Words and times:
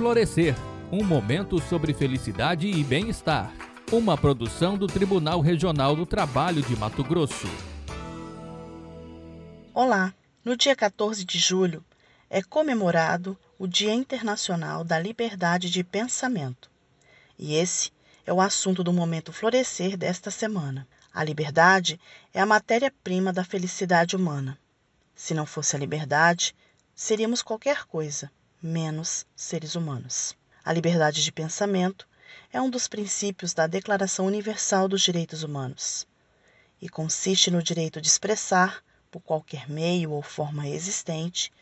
Florescer 0.00 0.54
um 0.90 1.04
momento 1.04 1.60
sobre 1.60 1.92
felicidade 1.92 2.66
e 2.66 2.82
bem-estar. 2.82 3.52
Uma 3.92 4.16
produção 4.16 4.78
do 4.78 4.86
Tribunal 4.86 5.42
Regional 5.42 5.94
do 5.94 6.06
Trabalho 6.06 6.62
de 6.62 6.74
Mato 6.74 7.04
Grosso. 7.04 7.46
Olá! 9.74 10.14
No 10.42 10.56
dia 10.56 10.74
14 10.74 11.22
de 11.22 11.38
julho 11.38 11.84
é 12.30 12.42
comemorado 12.42 13.36
o 13.58 13.66
Dia 13.66 13.92
Internacional 13.92 14.82
da 14.84 14.98
Liberdade 14.98 15.68
de 15.68 15.84
Pensamento. 15.84 16.70
E 17.38 17.56
esse 17.56 17.92
é 18.24 18.32
o 18.32 18.40
assunto 18.40 18.82
do 18.82 18.94
momento 18.94 19.34
florescer 19.34 19.98
desta 19.98 20.30
semana. 20.30 20.88
A 21.12 21.22
liberdade 21.22 22.00
é 22.32 22.40
a 22.40 22.46
matéria-prima 22.46 23.34
da 23.34 23.44
felicidade 23.44 24.16
humana. 24.16 24.58
Se 25.14 25.34
não 25.34 25.44
fosse 25.44 25.76
a 25.76 25.78
liberdade, 25.78 26.54
seríamos 26.94 27.42
qualquer 27.42 27.84
coisa, 27.84 28.30
menos 28.62 29.26
seres 29.34 29.74
humanos. 29.74 30.36
A 30.64 30.72
liberdade 30.72 31.24
de 31.24 31.32
pensamento 31.32 32.06
é 32.52 32.60
um 32.60 32.68
dos 32.68 32.86
princípios 32.88 33.54
da 33.54 33.66
Declaração 33.66 34.26
Universal 34.26 34.88
dos 34.88 35.02
Direitos 35.02 35.42
Humanos 35.42 36.06
e 36.80 36.88
consiste 36.88 37.50
no 37.50 37.62
direito 37.62 38.00
de 38.00 38.08
expressar, 38.08 38.82
por 39.10 39.20
qualquer 39.20 39.68
meio 39.68 40.12
ou 40.12 40.22
forma 40.22 40.68
existente, 40.68 41.52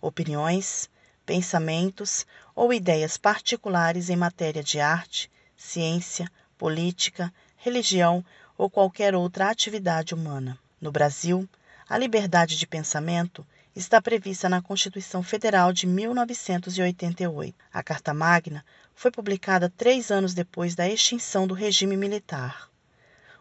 opiniões, 0.00 0.90
pensamentos 1.24 2.26
ou 2.54 2.72
ideias 2.72 3.16
particulares 3.16 4.10
em 4.10 4.16
matéria 4.16 4.62
de 4.62 4.80
arte, 4.80 5.30
ciência, 5.56 6.30
política, 6.58 7.32
religião 7.56 8.24
ou 8.56 8.68
qualquer 8.68 9.14
outra 9.14 9.50
atividade 9.50 10.14
humana. 10.14 10.58
No 10.80 10.90
Brasil, 10.90 11.48
a 11.88 11.96
liberdade 11.96 12.56
de 12.56 12.66
pensamento 12.66 13.46
está 13.76 14.00
prevista 14.00 14.48
na 14.48 14.62
Constituição 14.62 15.22
Federal 15.22 15.70
de 15.70 15.86
1988. 15.86 17.54
A 17.70 17.82
Carta 17.82 18.14
Magna 18.14 18.64
foi 18.94 19.10
publicada 19.10 19.68
três 19.68 20.10
anos 20.10 20.32
depois 20.32 20.74
da 20.74 20.88
extinção 20.88 21.46
do 21.46 21.52
regime 21.52 21.94
militar, 21.94 22.70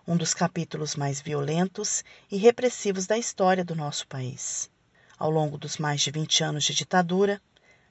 um 0.06 0.18
dos 0.18 0.34
capítulos 0.34 0.98
mais 0.98 1.22
violentos 1.22 2.04
e 2.30 2.36
repressivos 2.36 3.08
da 3.08 3.18
história 3.18 3.64
do 3.64 3.74
nosso 3.76 4.06
país. 4.08 4.70
Ao 5.18 5.32
longo 5.32 5.58
dos 5.58 5.78
mais 5.78 6.02
de 6.02 6.12
20 6.12 6.44
anos 6.44 6.66
de 6.66 6.74
ditadura, 6.74 7.42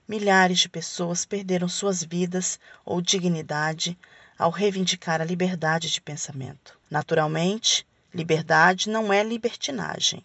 milhares 0.06 0.58
de 0.58 0.68
pessoas 0.68 1.24
perderam 1.24 1.66
suas 1.66 2.04
vidas 2.04 2.60
ou 2.84 3.00
dignidade 3.00 3.98
ao 4.38 4.50
reivindicar 4.50 5.22
a 5.22 5.24
liberdade 5.24 5.90
de 5.90 5.98
pensamento. 5.98 6.78
Naturalmente, 6.90 7.86
liberdade 8.12 8.90
não 8.90 9.10
é 9.10 9.24
libertinagem. 9.24 10.22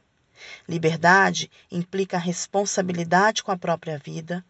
Liberdade 0.67 1.49
implica 1.71 2.17
responsabilidade 2.17 3.43
com 3.43 3.51
a 3.51 3.57
própria 3.57 3.97
vida, 3.97 4.43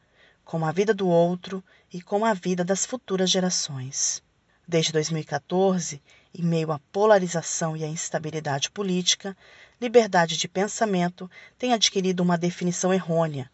com 0.43 0.65
a 0.65 0.71
vida 0.71 0.93
do 0.93 1.07
outro 1.07 1.63
e 1.93 2.01
com 2.01 2.25
a 2.25 2.33
vida 2.33 2.63
das 2.63 2.85
futuras 2.85 3.29
gerações. 3.29 4.23
Desde 4.67 4.91
2014, 4.91 6.01
em 6.33 6.43
meio 6.43 6.71
à 6.71 6.79
polarização 6.91 7.75
e 7.75 7.83
à 7.83 7.87
instabilidade 7.87 8.69
política, 8.69 9.35
liberdade 9.81 10.37
de 10.37 10.47
pensamento 10.47 11.29
tem 11.57 11.73
adquirido 11.73 12.21
uma 12.21 12.37
definição 12.37 12.93
errônea, 12.93 13.49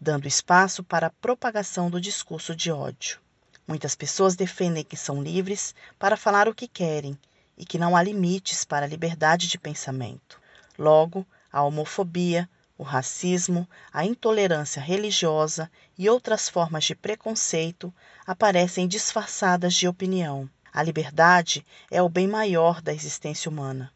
dando 0.00 0.28
espaço 0.28 0.82
para 0.84 1.08
a 1.08 1.10
propagação 1.10 1.90
do 1.90 2.00
discurso 2.00 2.54
de 2.54 2.70
ódio. 2.70 3.18
Muitas 3.66 3.94
pessoas 3.94 4.34
defendem 4.34 4.84
que 4.84 4.96
são 4.96 5.22
livres 5.22 5.74
para 5.98 6.16
falar 6.16 6.48
o 6.48 6.54
que 6.54 6.66
querem 6.66 7.18
e 7.56 7.64
que 7.64 7.78
não 7.78 7.96
há 7.96 8.02
limites 8.02 8.64
para 8.64 8.86
a 8.86 8.88
liberdade 8.88 9.46
de 9.46 9.58
pensamento. 9.58 10.40
Logo, 10.78 11.26
a 11.52 11.62
homofobia, 11.62 12.48
o 12.78 12.82
racismo, 12.82 13.68
a 13.92 14.04
intolerância 14.04 14.80
religiosa 14.80 15.70
e 15.98 16.08
outras 16.08 16.48
formas 16.48 16.84
de 16.84 16.94
preconceito 16.94 17.92
aparecem 18.26 18.88
disfarçadas 18.88 19.74
de 19.74 19.86
opinião. 19.86 20.48
A 20.72 20.82
liberdade 20.82 21.66
é 21.90 22.00
o 22.00 22.08
bem 22.08 22.26
maior 22.26 22.80
da 22.80 22.94
existência 22.94 23.50
humana. 23.50 23.92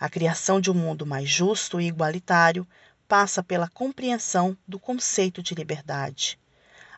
A 0.00 0.08
criação 0.08 0.60
de 0.60 0.70
um 0.70 0.74
mundo 0.74 1.06
mais 1.06 1.28
justo 1.28 1.80
e 1.80 1.86
igualitário 1.86 2.66
passa 3.06 3.42
pela 3.42 3.68
compreensão 3.68 4.56
do 4.66 4.78
conceito 4.78 5.42
de 5.42 5.54
liberdade. 5.54 6.38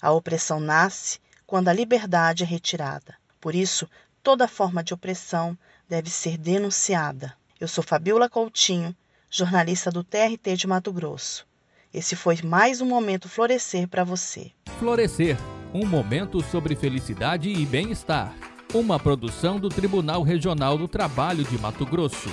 A 0.01 0.11
opressão 0.13 0.59
nasce 0.61 1.21
quando 1.47 1.69
a 1.69 1.73
liberdade 1.73 2.45
é 2.45 2.47
retirada. 2.47 3.17
Por 3.41 3.55
isso, 3.55 3.89
toda 4.23 4.49
forma 4.49 4.83
de 4.83 4.95
opressão 4.95 5.59
deve 5.89 6.09
ser 6.09 6.39
denunciada. 6.39 7.37
Eu 7.61 7.69
sou 7.69 7.85
Fabiola 7.85 8.29
Coutinho 8.29 8.97
jornalista 9.31 9.91
do 9.91 10.03
TRT 10.03 10.57
de 10.57 10.67
Mato 10.67 10.93
Grosso. 10.93 11.47
Esse 11.93 12.17
foi 12.17 12.39
mais 12.43 12.81
um 12.81 12.87
momento 12.87 13.29
florescer 13.29 13.89
para 13.89 14.05
você. 14.05 14.51
Florescer, 14.79 15.37
um 15.73 15.87
momento 15.87 16.43
sobre 16.43 16.75
felicidade 16.75 17.51
e 17.51 17.65
bem-estar. 17.65 18.35
Uma 18.75 18.99
produção 18.99 19.59
do 19.59 19.69
Tribunal 19.69 20.23
Regional 20.23 20.77
do 20.77 20.87
Trabalho 20.87 21.45
de 21.45 21.59
Mato 21.59 21.87
Grosso. 21.87 22.29